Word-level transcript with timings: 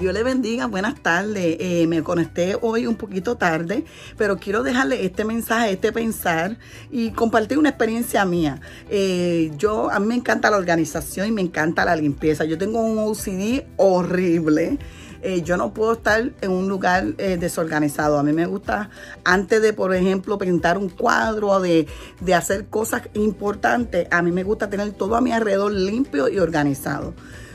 Dios 0.00 0.12
le 0.12 0.24
bendiga, 0.24 0.66
buenas 0.66 1.00
tardes. 1.00 1.56
Eh, 1.60 1.86
me 1.86 2.02
conecté 2.02 2.58
hoy 2.60 2.86
un 2.86 2.96
poquito 2.96 3.36
tarde, 3.36 3.84
pero 4.18 4.38
quiero 4.38 4.64
dejarle 4.64 5.04
este 5.04 5.24
mensaje, 5.24 5.70
este 5.70 5.92
pensar 5.92 6.58
y 6.90 7.10
compartir 7.10 7.58
una 7.58 7.68
experiencia 7.68 8.24
mía. 8.24 8.60
Eh, 8.90 9.52
yo, 9.56 9.90
a 9.90 10.00
mí 10.00 10.06
me 10.06 10.16
encanta 10.16 10.50
la 10.50 10.56
organización 10.56 11.28
y 11.28 11.30
me 11.30 11.42
encanta 11.42 11.84
la 11.84 11.94
limpieza. 11.94 12.44
Yo 12.44 12.58
tengo 12.58 12.80
un 12.80 12.98
OCD 12.98 13.66
horrible. 13.76 14.78
Eh, 15.22 15.42
yo 15.42 15.56
no 15.56 15.72
puedo 15.72 15.92
estar 15.92 16.32
en 16.40 16.50
un 16.50 16.68
lugar 16.68 17.14
desorganizado. 17.16 18.18
A 18.18 18.24
mí 18.24 18.32
me 18.32 18.46
gusta, 18.46 18.90
antes 19.24 19.62
de, 19.62 19.72
por 19.72 19.94
ejemplo, 19.94 20.38
pintar 20.38 20.76
un 20.76 20.88
cuadro 20.88 21.60
de, 21.60 21.86
de 22.20 22.34
hacer 22.34 22.66
cosas 22.66 23.02
importantes, 23.14 24.08
a 24.10 24.22
mí 24.22 24.32
me 24.32 24.42
gusta 24.42 24.68
tener 24.68 24.90
todo 24.92 25.14
a 25.14 25.20
mi 25.20 25.30
alrededor 25.30 25.72
limpio 25.72 26.28
y 26.28 26.40
organizado. 26.40 27.14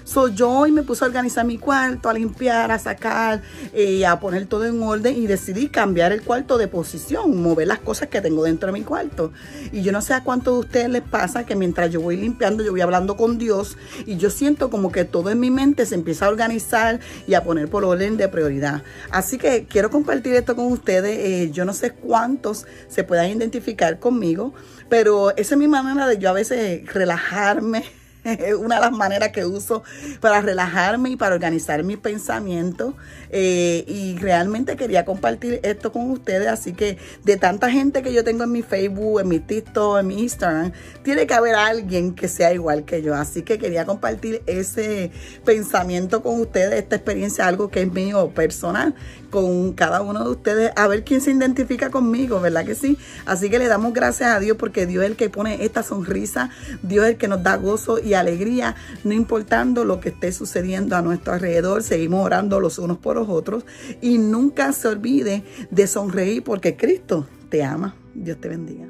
So, 0.09 0.27
yo 0.27 0.49
hoy 0.49 0.71
me 0.71 0.81
puse 0.81 1.05
a 1.05 1.07
organizar 1.07 1.45
mi 1.45 1.59
cuarto, 1.59 2.09
a 2.09 2.13
limpiar, 2.13 2.71
a 2.71 2.79
sacar, 2.79 3.43
eh, 3.73 4.07
a 4.07 4.19
poner 4.19 4.47
todo 4.47 4.65
en 4.65 4.81
orden 4.81 5.15
y 5.15 5.27
decidí 5.27 5.69
cambiar 5.69 6.11
el 6.11 6.23
cuarto 6.23 6.57
de 6.57 6.67
posición, 6.67 7.39
mover 7.39 7.67
las 7.67 7.77
cosas 7.77 8.07
que 8.07 8.19
tengo 8.19 8.43
dentro 8.43 8.65
de 8.65 8.73
mi 8.73 8.83
cuarto. 8.83 9.31
Y 9.71 9.83
yo 9.83 9.91
no 9.91 10.01
sé 10.01 10.15
a 10.15 10.23
cuántos 10.23 10.55
de 10.55 10.59
ustedes 10.61 10.89
les 10.89 11.03
pasa 11.03 11.45
que 11.45 11.55
mientras 11.55 11.91
yo 11.91 12.01
voy 12.01 12.17
limpiando, 12.17 12.63
yo 12.63 12.71
voy 12.71 12.81
hablando 12.81 13.17
con 13.17 13.37
Dios 13.37 13.77
y 14.07 14.17
yo 14.17 14.31
siento 14.31 14.71
como 14.71 14.91
que 14.91 15.05
todo 15.05 15.29
en 15.29 15.39
mi 15.39 15.51
mente 15.51 15.85
se 15.85 15.93
empieza 15.93 16.25
a 16.25 16.29
organizar 16.29 16.99
y 17.27 17.35
a 17.35 17.43
poner 17.43 17.69
por 17.69 17.85
orden 17.85 18.17
de 18.17 18.27
prioridad. 18.29 18.81
Así 19.11 19.37
que 19.37 19.65
quiero 19.65 19.91
compartir 19.91 20.33
esto 20.33 20.55
con 20.55 20.71
ustedes. 20.71 21.19
Eh, 21.19 21.51
yo 21.51 21.65
no 21.65 21.73
sé 21.73 21.91
cuántos 21.91 22.65
se 22.87 23.03
puedan 23.03 23.29
identificar 23.29 23.99
conmigo, 23.99 24.55
pero 24.89 25.37
esa 25.37 25.53
es 25.53 25.59
mi 25.59 25.67
manera 25.67 26.07
de 26.07 26.17
yo 26.17 26.31
a 26.31 26.33
veces 26.33 26.91
relajarme 26.91 27.98
es 28.23 28.53
una 28.59 28.75
de 28.75 28.81
las 28.81 28.91
maneras 28.91 29.29
que 29.29 29.45
uso 29.45 29.83
para 30.19 30.41
relajarme 30.41 31.11
y 31.11 31.15
para 31.15 31.35
organizar 31.35 31.83
mis 31.83 31.97
pensamientos. 31.97 32.95
Eh, 33.31 33.83
y 33.87 34.17
realmente 34.17 34.75
quería 34.75 35.05
compartir 35.05 35.59
esto 35.63 35.91
con 35.91 36.09
ustedes. 36.11 36.47
Así 36.47 36.73
que 36.73 36.97
de 37.23 37.37
tanta 37.37 37.69
gente 37.71 38.01
que 38.01 38.13
yo 38.13 38.23
tengo 38.23 38.43
en 38.43 38.51
mi 38.51 38.61
Facebook, 38.61 39.21
en 39.21 39.27
mi 39.27 39.39
TikTok, 39.39 39.99
en 39.99 40.07
mi 40.07 40.21
Instagram, 40.21 40.71
tiene 41.03 41.27
que 41.27 41.33
haber 41.33 41.55
alguien 41.55 42.13
que 42.13 42.27
sea 42.27 42.53
igual 42.53 42.85
que 42.85 43.01
yo. 43.01 43.15
Así 43.15 43.43
que 43.43 43.57
quería 43.57 43.85
compartir 43.85 44.41
ese 44.45 45.11
pensamiento 45.45 46.21
con 46.21 46.39
ustedes, 46.39 46.73
esta 46.73 46.95
experiencia, 46.95 47.47
algo 47.47 47.69
que 47.69 47.81
es 47.83 47.91
mío 47.91 48.29
personal, 48.33 48.95
con 49.29 49.73
cada 49.73 50.01
uno 50.01 50.23
de 50.23 50.29
ustedes, 50.29 50.71
a 50.75 50.87
ver 50.87 51.03
quién 51.03 51.21
se 51.21 51.31
identifica 51.31 51.89
conmigo, 51.89 52.39
¿verdad 52.39 52.65
que 52.65 52.75
sí? 52.75 52.97
Así 53.25 53.49
que 53.49 53.59
le 53.59 53.67
damos 53.67 53.93
gracias 53.93 54.31
a 54.31 54.39
Dios 54.39 54.57
porque 54.57 54.85
Dios 54.85 55.03
es 55.03 55.11
el 55.11 55.15
que 55.15 55.29
pone 55.29 55.63
esta 55.63 55.83
sonrisa, 55.83 56.49
Dios 56.83 57.05
es 57.05 57.11
el 57.11 57.17
que 57.17 57.27
nos 57.27 57.43
da 57.43 57.55
gozo 57.55 57.99
y 57.99 58.13
alegría, 58.13 58.75
no 59.03 59.13
importando 59.13 59.85
lo 59.85 59.99
que 59.99 60.09
esté 60.09 60.31
sucediendo 60.31 60.95
a 60.95 61.01
nuestro 61.01 61.33
alrededor, 61.33 61.83
seguimos 61.83 62.25
orando 62.25 62.59
los 62.59 62.79
unos 62.79 62.97
por 62.97 63.15
los 63.15 63.29
otros 63.29 63.65
y 64.01 64.17
nunca 64.17 64.71
se 64.73 64.87
olvide 64.87 65.43
de 65.71 65.87
sonreír 65.87 66.43
porque 66.43 66.75
Cristo 66.75 67.27
te 67.49 67.63
ama. 67.63 67.95
Dios 68.13 68.39
te 68.41 68.49
bendiga. 68.49 68.87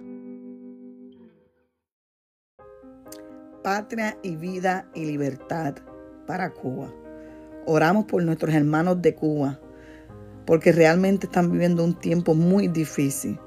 Patria 3.64 4.18
y 4.24 4.36
vida 4.36 4.90
y 4.96 5.06
libertad 5.06 5.76
para 6.26 6.52
Cuba. 6.52 6.92
Oramos 7.66 8.06
por 8.06 8.24
nuestros 8.24 8.56
hermanos 8.56 9.02
de 9.02 9.14
Cuba 9.14 9.60
porque 10.50 10.72
realmente 10.72 11.28
están 11.28 11.52
viviendo 11.52 11.84
un 11.84 11.94
tiempo 11.94 12.34
muy 12.34 12.68
difícil. 12.68 13.38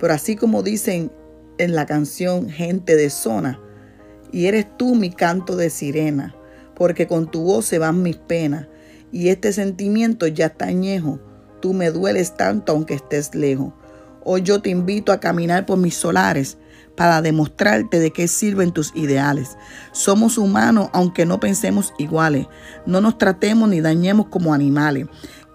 Pero 0.00 0.12
así 0.12 0.34
como 0.34 0.64
dicen 0.64 1.12
en 1.58 1.76
la 1.76 1.86
canción 1.86 2.48
Gente 2.50 2.96
de 2.96 3.10
Zona, 3.10 3.60
y 4.32 4.46
eres 4.46 4.66
tú 4.76 4.96
mi 4.96 5.10
canto 5.10 5.54
de 5.54 5.70
sirena, 5.70 6.34
porque 6.74 7.06
con 7.06 7.30
tu 7.30 7.44
voz 7.44 7.66
se 7.66 7.78
van 7.78 8.02
mis 8.02 8.16
penas, 8.16 8.66
y 9.12 9.28
este 9.28 9.52
sentimiento 9.52 10.26
ya 10.26 10.46
está 10.46 10.64
añejo, 10.64 11.20
tú 11.60 11.74
me 11.74 11.92
dueles 11.92 12.36
tanto 12.36 12.72
aunque 12.72 12.94
estés 12.94 13.36
lejos. 13.36 13.72
Hoy 14.24 14.42
yo 14.42 14.60
te 14.60 14.70
invito 14.70 15.12
a 15.12 15.20
caminar 15.20 15.64
por 15.64 15.78
mis 15.78 15.94
solares 15.94 16.58
para 16.96 17.22
demostrarte 17.22 18.00
de 18.00 18.12
qué 18.12 18.26
sirven 18.26 18.72
tus 18.72 18.94
ideales. 18.96 19.56
Somos 19.92 20.38
humanos 20.38 20.88
aunque 20.92 21.24
no 21.24 21.38
pensemos 21.38 21.94
iguales, 21.98 22.48
no 22.84 23.00
nos 23.00 23.16
tratemos 23.16 23.68
ni 23.68 23.80
dañemos 23.80 24.26
como 24.26 24.52
animales. 24.52 25.06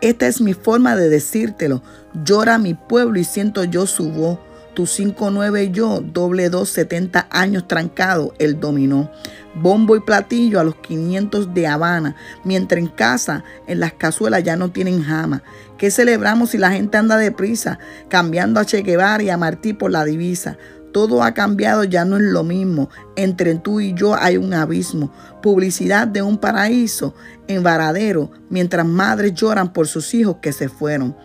Esta 0.02 0.28
es 0.28 0.42
mi 0.42 0.54
forma 0.54 0.96
de 0.96 1.10
decírtelo. 1.10 1.82
Llora 2.24 2.60
mi 2.60 2.76
pueblo 2.76 3.20
y 3.20 3.24
siento 3.24 3.64
yo 3.64 3.88
su 3.88 4.12
voz. 4.12 4.40
Tu 4.76 4.84
5-9 4.84 5.70
y 5.70 5.72
yo, 5.72 6.02
doble 6.02 6.52
2, 6.52 6.70
70 6.70 7.28
años 7.32 7.68
trancado, 7.68 8.36
el 8.38 8.60
dominó. 8.60 9.10
Bombo 9.56 9.96
y 9.96 10.02
platillo 10.02 10.60
a 10.60 10.64
los 10.64 10.76
500 10.76 11.56
de 11.56 11.66
Habana, 11.66 12.16
mientras 12.44 12.80
en 12.80 12.88
casa, 12.88 13.44
en 13.66 13.80
las 13.80 13.94
cazuelas 13.94 14.44
ya 14.44 14.56
no 14.56 14.70
tienen 14.70 15.02
jama. 15.02 15.42
¿Qué 15.80 15.90
celebramos 15.90 16.52
si 16.52 16.60
la 16.60 16.70
gente 16.70 16.96
anda 17.00 17.18
deprisa, 17.18 17.80
cambiando 18.08 18.60
a 18.60 18.66
Che 18.66 18.84
Guevara 18.84 19.24
y 19.24 19.32
a 19.32 19.38
Martí 19.38 19.74
por 19.74 19.90
la 19.90 20.06
divisa? 20.06 20.60
Todo 20.98 21.22
ha 21.22 21.32
cambiado, 21.32 21.84
ya 21.84 22.06
no 22.06 22.16
es 22.16 22.24
lo 22.24 22.44
mismo. 22.44 22.90
Entre 23.16 23.54
tú 23.54 23.80
y 23.80 23.94
yo 23.94 24.16
hay 24.16 24.36
un 24.36 24.52
abismo. 24.52 25.14
Publicidad 25.44 26.08
de 26.08 26.24
un 26.24 26.40
paraíso 26.40 27.14
en 27.48 27.62
Varadero, 27.62 28.32
mientras 28.50 28.84
madres 28.84 29.36
lloran 29.36 29.74
por 29.74 29.88
sus 29.88 30.16
hijos 30.16 30.38
que 30.42 30.52
se 30.52 30.70
fueron. 30.70 31.16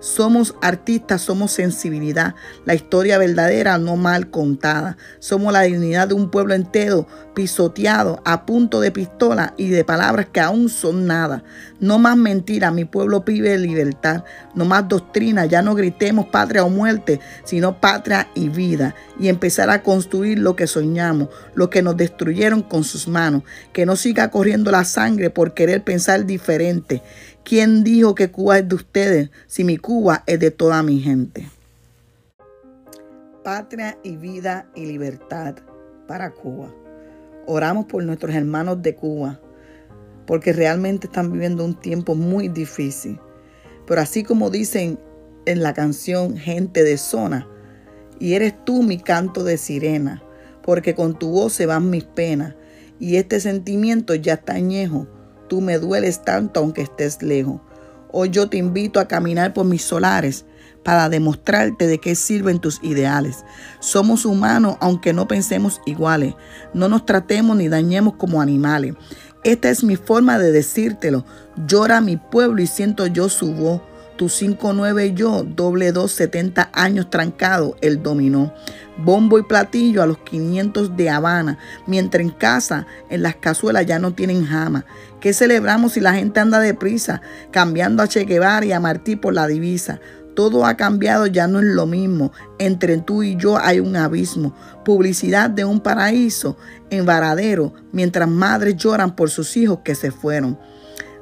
Somos 0.00 0.54
artistas, 0.62 1.22
somos 1.22 1.50
sensibilidad, 1.50 2.36
la 2.64 2.74
historia 2.74 3.18
verdadera 3.18 3.78
no 3.78 3.96
mal 3.96 4.30
contada. 4.30 4.96
Somos 5.18 5.52
la 5.52 5.62
dignidad 5.62 6.08
de 6.08 6.14
un 6.14 6.30
pueblo 6.30 6.54
entero 6.54 7.06
pisoteado 7.34 8.20
a 8.24 8.46
punto 8.46 8.80
de 8.80 8.90
pistola 8.90 9.54
y 9.56 9.68
de 9.68 9.84
palabras 9.84 10.26
que 10.32 10.40
aún 10.40 10.68
son 10.68 11.06
nada. 11.06 11.42
No 11.80 11.98
más 11.98 12.16
mentira, 12.16 12.70
mi 12.70 12.84
pueblo 12.84 13.24
pide 13.24 13.58
libertad. 13.58 14.24
No 14.54 14.64
más 14.64 14.88
doctrina, 14.88 15.46
ya 15.46 15.62
no 15.62 15.74
gritemos 15.74 16.26
patria 16.26 16.64
o 16.64 16.70
muerte, 16.70 17.20
sino 17.44 17.80
patria 17.80 18.28
y 18.34 18.48
vida. 18.48 18.94
Y 19.18 19.28
empezar 19.28 19.70
a 19.70 19.82
construir 19.82 20.38
lo 20.38 20.56
que 20.56 20.66
soñamos, 20.66 21.28
lo 21.54 21.70
que 21.70 21.82
nos 21.82 21.96
destruyeron 21.96 22.62
con 22.62 22.84
sus 22.84 23.08
manos. 23.08 23.42
Que 23.72 23.86
no 23.86 23.96
siga 23.96 24.30
corriendo 24.30 24.70
la 24.70 24.84
sangre 24.84 25.30
por 25.30 25.54
querer 25.54 25.82
pensar 25.82 26.26
diferente. 26.26 27.02
¿Quién 27.48 27.82
dijo 27.82 28.14
que 28.14 28.30
Cuba 28.30 28.58
es 28.58 28.68
de 28.68 28.74
ustedes 28.74 29.30
si 29.46 29.64
mi 29.64 29.78
Cuba 29.78 30.22
es 30.26 30.38
de 30.38 30.50
toda 30.50 30.82
mi 30.82 31.00
gente? 31.00 31.48
Patria 33.42 33.96
y 34.02 34.18
vida 34.18 34.68
y 34.74 34.84
libertad 34.84 35.54
para 36.06 36.30
Cuba. 36.30 36.70
Oramos 37.46 37.86
por 37.86 38.04
nuestros 38.04 38.34
hermanos 38.34 38.82
de 38.82 38.94
Cuba, 38.94 39.40
porque 40.26 40.52
realmente 40.52 41.06
están 41.06 41.32
viviendo 41.32 41.64
un 41.64 41.74
tiempo 41.74 42.14
muy 42.14 42.48
difícil. 42.48 43.18
Pero 43.86 44.02
así 44.02 44.24
como 44.24 44.50
dicen 44.50 44.98
en 45.46 45.62
la 45.62 45.72
canción 45.72 46.36
Gente 46.36 46.84
de 46.84 46.98
Zona, 46.98 47.48
y 48.20 48.34
eres 48.34 48.62
tú 48.66 48.82
mi 48.82 48.98
canto 48.98 49.42
de 49.42 49.56
sirena, 49.56 50.22
porque 50.62 50.94
con 50.94 51.18
tu 51.18 51.30
voz 51.30 51.54
se 51.54 51.64
van 51.64 51.88
mis 51.88 52.04
penas, 52.04 52.56
y 53.00 53.16
este 53.16 53.40
sentimiento 53.40 54.14
ya 54.14 54.34
está 54.34 54.52
añejo 54.52 55.06
Tú 55.48 55.60
me 55.60 55.78
dueles 55.78 56.22
tanto 56.22 56.60
aunque 56.60 56.82
estés 56.82 57.22
lejos. 57.22 57.60
Hoy 58.10 58.30
yo 58.30 58.48
te 58.48 58.56
invito 58.56 59.00
a 59.00 59.08
caminar 59.08 59.52
por 59.52 59.66
mis 59.66 59.82
solares 59.82 60.46
para 60.82 61.08
demostrarte 61.08 61.86
de 61.86 61.98
qué 61.98 62.14
sirven 62.14 62.58
tus 62.58 62.82
ideales. 62.82 63.44
Somos 63.80 64.24
humanos 64.24 64.76
aunque 64.80 65.12
no 65.12 65.28
pensemos 65.28 65.80
iguales. 65.84 66.34
No 66.72 66.88
nos 66.88 67.04
tratemos 67.04 67.56
ni 67.56 67.68
dañemos 67.68 68.14
como 68.14 68.40
animales. 68.40 68.94
Esta 69.44 69.70
es 69.70 69.84
mi 69.84 69.96
forma 69.96 70.38
de 70.38 70.52
decírtelo. 70.52 71.24
Llora 71.66 72.00
mi 72.00 72.16
pueblo 72.16 72.62
y 72.62 72.66
siento 72.66 73.06
yo 73.06 73.28
su 73.28 73.54
voz. 73.54 73.82
Tu 74.18 74.26
5-9 74.26 75.10
y 75.10 75.14
yo, 75.14 75.44
doble 75.44 75.92
2, 75.92 76.10
70 76.10 76.70
años 76.72 77.08
trancado, 77.08 77.76
el 77.80 78.02
dominó. 78.02 78.52
Bombo 78.96 79.38
y 79.38 79.44
platillo 79.44 80.02
a 80.02 80.06
los 80.06 80.18
500 80.18 80.96
de 80.96 81.08
Habana, 81.08 81.58
mientras 81.86 82.22
en 82.22 82.30
casa, 82.30 82.88
en 83.10 83.22
las 83.22 83.36
cazuelas 83.36 83.86
ya 83.86 84.00
no 84.00 84.14
tienen 84.14 84.44
jama. 84.44 84.84
¿Qué 85.20 85.32
celebramos 85.32 85.92
si 85.92 86.00
la 86.00 86.14
gente 86.14 86.40
anda 86.40 86.58
deprisa, 86.58 87.22
cambiando 87.52 88.02
a 88.02 88.08
Che 88.08 88.24
Guevara 88.24 88.66
y 88.66 88.72
a 88.72 88.80
Martí 88.80 89.14
por 89.14 89.34
la 89.34 89.46
divisa? 89.46 90.00
Todo 90.34 90.66
ha 90.66 90.76
cambiado, 90.76 91.28
ya 91.28 91.46
no 91.46 91.60
es 91.60 91.66
lo 91.66 91.86
mismo. 91.86 92.32
Entre 92.58 92.98
tú 92.98 93.22
y 93.22 93.36
yo 93.36 93.56
hay 93.56 93.78
un 93.78 93.94
abismo. 93.94 94.52
Publicidad 94.84 95.48
de 95.48 95.64
un 95.64 95.78
paraíso 95.78 96.56
en 96.90 97.06
Varadero, 97.06 97.72
mientras 97.92 98.28
madres 98.28 98.74
lloran 98.74 99.14
por 99.14 99.30
sus 99.30 99.56
hijos 99.56 99.78
que 99.84 99.94
se 99.94 100.10
fueron. 100.10 100.58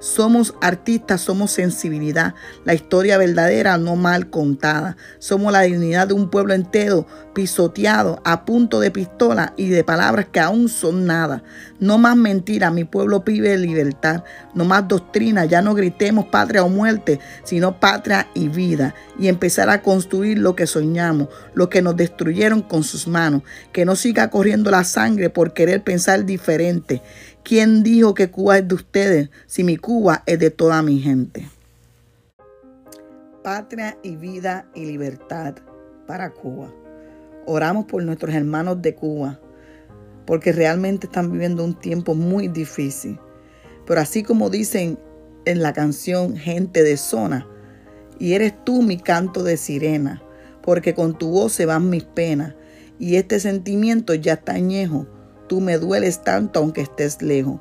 Somos 0.06 0.54
artistas, 0.60 1.20
somos 1.20 1.50
sensibilidad, 1.50 2.36
la 2.64 2.74
historia 2.74 3.18
verdadera 3.18 3.76
no 3.76 3.96
mal 3.96 4.30
contada. 4.30 4.96
Somos 5.18 5.52
la 5.52 5.62
dignidad 5.62 6.06
de 6.06 6.14
un 6.14 6.30
pueblo 6.30 6.54
entero 6.54 7.08
pisoteado 7.34 8.22
a 8.24 8.44
punto 8.44 8.78
de 8.78 8.92
pistola 8.92 9.52
y 9.56 9.68
de 9.68 9.82
palabras 9.82 10.28
que 10.30 10.38
aún 10.38 10.68
son 10.68 11.06
nada. 11.06 11.42
No 11.80 11.98
más 11.98 12.16
mentira, 12.16 12.70
mi 12.70 12.84
pueblo 12.84 13.24
pide 13.24 13.58
libertad. 13.58 14.22
No 14.54 14.64
más 14.64 14.86
doctrina, 14.86 15.44
ya 15.44 15.60
no 15.60 15.74
gritemos 15.74 16.26
patria 16.26 16.62
o 16.62 16.68
muerte, 16.68 17.18
sino 17.42 17.80
patria 17.80 18.28
y 18.32 18.46
vida. 18.46 18.94
Y 19.18 19.26
empezar 19.26 19.68
a 19.70 19.82
construir 19.82 20.38
lo 20.38 20.54
que 20.54 20.68
soñamos, 20.68 21.28
lo 21.52 21.68
que 21.68 21.82
nos 21.82 21.96
destruyeron 21.96 22.62
con 22.62 22.84
sus 22.84 23.08
manos. 23.08 23.42
Que 23.72 23.84
no 23.84 23.96
siga 23.96 24.30
corriendo 24.30 24.70
la 24.70 24.84
sangre 24.84 25.30
por 25.30 25.52
querer 25.52 25.82
pensar 25.82 26.24
diferente 26.24 27.02
¿Quién 27.48 27.84
dijo 27.84 28.12
que 28.12 28.28
Cuba 28.28 28.58
es 28.58 28.66
de 28.66 28.74
ustedes 28.74 29.30
si 29.46 29.62
mi 29.62 29.76
Cuba 29.76 30.24
es 30.26 30.40
de 30.40 30.50
toda 30.50 30.82
mi 30.82 30.98
gente? 30.98 31.48
Patria 33.44 33.96
y 34.02 34.16
vida 34.16 34.68
y 34.74 34.84
libertad 34.84 35.54
para 36.08 36.30
Cuba. 36.30 36.74
Oramos 37.46 37.84
por 37.84 38.02
nuestros 38.02 38.34
hermanos 38.34 38.82
de 38.82 38.96
Cuba, 38.96 39.38
porque 40.26 40.50
realmente 40.50 41.06
están 41.06 41.30
viviendo 41.30 41.62
un 41.62 41.78
tiempo 41.78 42.16
muy 42.16 42.48
difícil. 42.48 43.16
Pero 43.86 44.00
así 44.00 44.24
como 44.24 44.50
dicen 44.50 44.98
en 45.44 45.62
la 45.62 45.72
canción 45.72 46.36
Gente 46.36 46.82
de 46.82 46.96
Zona, 46.96 47.46
y 48.18 48.32
eres 48.32 48.54
tú 48.64 48.82
mi 48.82 48.98
canto 48.98 49.44
de 49.44 49.56
sirena, 49.56 50.20
porque 50.62 50.94
con 50.94 51.16
tu 51.16 51.30
voz 51.30 51.52
se 51.52 51.64
van 51.64 51.90
mis 51.90 52.02
penas, 52.02 52.56
y 52.98 53.14
este 53.14 53.38
sentimiento 53.38 54.14
ya 54.14 54.32
está 54.32 54.54
añejo 54.54 55.06
Tú 55.48 55.60
me 55.60 55.78
dueles 55.78 56.22
tanto 56.22 56.58
aunque 56.58 56.82
estés 56.82 57.22
lejos. 57.22 57.60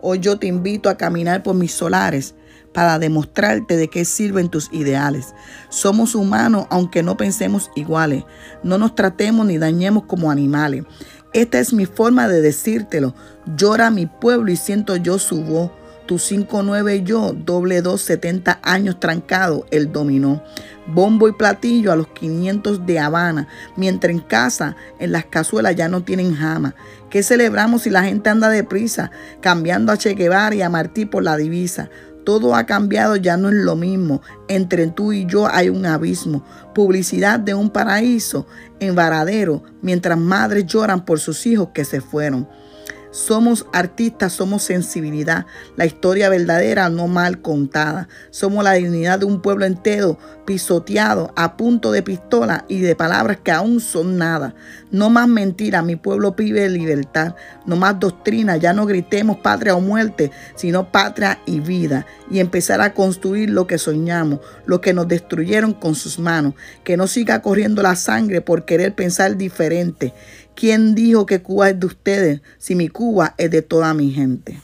Hoy 0.00 0.20
yo 0.20 0.38
te 0.38 0.46
invito 0.46 0.88
a 0.88 0.96
caminar 0.96 1.42
por 1.42 1.54
mis 1.54 1.72
solares 1.72 2.34
para 2.72 2.98
demostrarte 2.98 3.76
de 3.76 3.88
qué 3.88 4.04
sirven 4.04 4.50
tus 4.50 4.70
ideales. 4.72 5.34
Somos 5.68 6.14
humanos 6.14 6.66
aunque 6.70 7.02
no 7.02 7.16
pensemos 7.16 7.70
iguales. 7.74 8.24
No 8.62 8.78
nos 8.78 8.94
tratemos 8.94 9.46
ni 9.46 9.58
dañemos 9.58 10.04
como 10.04 10.30
animales. 10.30 10.84
Esta 11.32 11.58
es 11.58 11.72
mi 11.72 11.86
forma 11.86 12.28
de 12.28 12.40
decírtelo. 12.40 13.14
Llora 13.56 13.90
mi 13.90 14.06
pueblo 14.06 14.50
y 14.52 14.56
siento 14.56 14.96
yo 14.96 15.18
su 15.18 15.42
voz. 15.42 15.70
Tu 16.06 16.16
5-9 16.16 17.02
yo, 17.02 17.32
doble 17.32 17.82
2, 17.82 18.00
70 18.00 18.60
años 18.62 19.00
trancado, 19.00 19.66
el 19.72 19.90
dominó. 19.90 20.42
Bombo 20.86 21.26
y 21.26 21.32
platillo 21.32 21.90
a 21.90 21.96
los 21.96 22.06
500 22.08 22.86
de 22.86 23.00
Habana, 23.00 23.48
mientras 23.76 24.12
en 24.12 24.20
casa, 24.20 24.76
en 25.00 25.10
las 25.10 25.24
cazuelas 25.24 25.74
ya 25.74 25.88
no 25.88 26.04
tienen 26.04 26.36
jama. 26.36 26.76
¿Qué 27.10 27.24
celebramos 27.24 27.82
si 27.82 27.90
la 27.90 28.04
gente 28.04 28.30
anda 28.30 28.48
deprisa, 28.48 29.10
cambiando 29.40 29.90
a 29.90 29.96
Che 29.96 30.14
Guevara 30.14 30.54
y 30.54 30.62
a 30.62 30.70
Martí 30.70 31.06
por 31.06 31.24
la 31.24 31.36
divisa? 31.36 31.90
Todo 32.24 32.54
ha 32.54 32.66
cambiado, 32.66 33.16
ya 33.16 33.36
no 33.36 33.48
es 33.48 33.54
lo 33.54 33.74
mismo. 33.74 34.22
Entre 34.48 34.86
tú 34.88 35.12
y 35.12 35.26
yo 35.26 35.46
hay 35.46 35.68
un 35.68 35.86
abismo. 35.86 36.44
Publicidad 36.74 37.38
de 37.38 37.54
un 37.54 37.70
paraíso 37.70 38.46
en 38.80 38.94
Varadero, 38.94 39.62
mientras 39.80 40.18
madres 40.18 40.66
lloran 40.66 41.04
por 41.04 41.20
sus 41.20 41.46
hijos 41.46 41.68
que 41.72 41.84
se 41.84 42.00
fueron. 42.00 42.48
Somos 43.16 43.64
artistas, 43.72 44.34
somos 44.34 44.62
sensibilidad, 44.62 45.46
la 45.74 45.86
historia 45.86 46.28
verdadera 46.28 46.90
no 46.90 47.08
mal 47.08 47.40
contada. 47.40 48.10
Somos 48.28 48.62
la 48.62 48.74
dignidad 48.74 49.20
de 49.20 49.24
un 49.24 49.40
pueblo 49.40 49.64
entero 49.64 50.18
pisoteado 50.44 51.32
a 51.34 51.56
punto 51.56 51.92
de 51.92 52.02
pistola 52.02 52.66
y 52.68 52.80
de 52.80 52.94
palabras 52.94 53.38
que 53.42 53.52
aún 53.52 53.80
son 53.80 54.18
nada. 54.18 54.54
No 54.90 55.08
más 55.08 55.28
mentira, 55.28 55.80
mi 55.80 55.96
pueblo 55.96 56.36
pide 56.36 56.68
libertad. 56.68 57.34
No 57.64 57.76
más 57.76 57.98
doctrina, 57.98 58.58
ya 58.58 58.74
no 58.74 58.84
gritemos 58.84 59.38
patria 59.38 59.74
o 59.74 59.80
muerte, 59.80 60.30
sino 60.54 60.92
patria 60.92 61.40
y 61.46 61.60
vida. 61.60 62.04
Y 62.30 62.40
empezar 62.40 62.82
a 62.82 62.92
construir 62.92 63.48
lo 63.48 63.66
que 63.66 63.78
soñamos, 63.78 64.40
lo 64.66 64.82
que 64.82 64.92
nos 64.92 65.08
destruyeron 65.08 65.72
con 65.72 65.94
sus 65.94 66.18
manos. 66.18 66.52
Que 66.84 66.98
no 66.98 67.06
siga 67.06 67.40
corriendo 67.40 67.80
la 67.80 67.96
sangre 67.96 68.42
por 68.42 68.66
querer 68.66 68.94
pensar 68.94 69.38
diferente 69.38 70.12
¿Quién 70.56 70.94
dijo 70.94 71.26
que 71.26 71.42
Cuba 71.42 71.68
es 71.68 71.78
de 71.78 71.86
ustedes 71.86 72.40
si 72.56 72.74
mi 72.74 72.88
Cuba 72.88 73.34
es 73.36 73.50
de 73.50 73.60
toda 73.60 73.92
mi 73.92 74.10
gente? 74.10 74.58